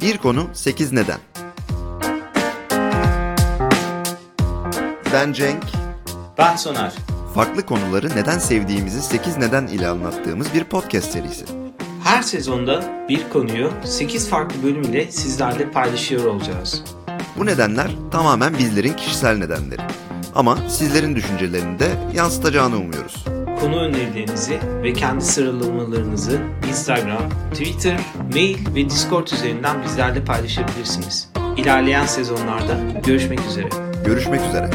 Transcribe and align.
Bir 0.00 0.18
konu 0.18 0.46
8 0.52 0.92
neden. 0.92 1.18
Ben 5.12 5.32
Cenk. 5.32 5.64
Ben 6.38 6.56
Soner. 6.56 6.92
Farklı 7.34 7.66
konuları 7.66 8.08
neden 8.16 8.38
sevdiğimizi 8.38 9.02
8 9.02 9.36
neden 9.36 9.66
ile 9.66 9.88
anlattığımız 9.88 10.54
bir 10.54 10.64
podcast 10.64 11.12
serisi. 11.12 11.44
Her 12.04 12.22
sezonda 12.22 12.82
bir 13.08 13.28
konuyu 13.28 13.70
8 13.84 14.28
farklı 14.28 14.62
bölüm 14.62 14.82
ile 14.82 15.12
sizlerle 15.12 15.70
paylaşıyor 15.70 16.24
olacağız. 16.24 16.84
Bu 17.38 17.46
nedenler 17.46 17.90
tamamen 18.10 18.58
bizlerin 18.58 18.92
kişisel 18.92 19.38
nedenleri. 19.38 19.82
Ama 20.34 20.58
sizlerin 20.68 21.16
düşüncelerini 21.16 21.78
de 21.78 21.88
yansıtacağını 22.14 22.76
umuyoruz. 22.76 23.24
Konu 23.60 23.80
önerilerinizi 23.80 24.58
ve 24.82 24.92
kendi 24.92 25.24
sıralamalarınızı 25.24 26.38
Instagram, 26.68 27.30
Twitter, 27.52 28.00
mail 28.32 28.74
ve 28.74 28.90
Discord 28.90 29.26
üzerinden 29.26 29.82
bizlerle 29.82 30.24
paylaşabilirsiniz. 30.24 31.28
İlerleyen 31.56 32.06
sezonlarda 32.06 32.78
görüşmek 33.06 33.40
üzere. 33.40 33.68
Görüşmek 34.04 34.40
üzere. 34.40 34.70